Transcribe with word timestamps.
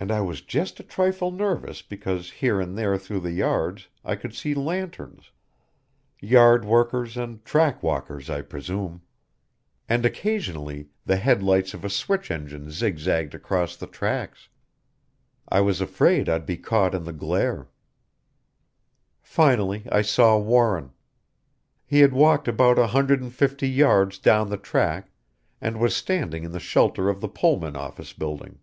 And 0.00 0.10
I 0.10 0.20
was 0.20 0.40
just 0.40 0.80
a 0.80 0.82
trifle 0.82 1.30
nervous 1.30 1.80
because 1.80 2.28
here 2.28 2.60
and 2.60 2.76
there 2.76 2.98
through 2.98 3.20
the 3.20 3.30
yards 3.30 3.86
I 4.04 4.16
could 4.16 4.34
see 4.34 4.52
lanterns 4.52 5.30
yard 6.20 6.64
workers 6.64 7.16
and 7.16 7.44
track 7.44 7.80
walkers, 7.80 8.28
I 8.28 8.42
presume. 8.42 9.02
And 9.88 10.04
occasionally 10.04 10.88
the 11.06 11.18
headlight 11.18 11.72
of 11.72 11.84
a 11.84 11.88
switch 11.88 12.32
engine 12.32 12.72
zigzagged 12.72 13.32
across 13.32 13.76
the 13.76 13.86
tracks 13.86 14.48
I 15.48 15.60
was 15.60 15.80
afraid 15.80 16.28
I'd 16.28 16.46
be 16.46 16.56
caught 16.56 16.92
in 16.92 17.04
the 17.04 17.12
glare 17.12 17.68
"Finally, 19.22 19.86
I 19.92 20.02
saw 20.02 20.36
Warren. 20.36 20.90
He 21.86 22.00
had 22.00 22.12
walked 22.12 22.48
about 22.48 22.76
a 22.76 22.88
hundred 22.88 23.20
and 23.22 23.32
fifty 23.32 23.68
yards 23.68 24.18
down 24.18 24.50
the 24.50 24.56
track 24.56 25.12
and 25.60 25.78
was 25.78 25.94
standing 25.94 26.42
in 26.42 26.50
the 26.50 26.58
shelter 26.58 27.08
of 27.08 27.20
the 27.20 27.28
Pullman 27.28 27.76
office 27.76 28.12
building. 28.12 28.58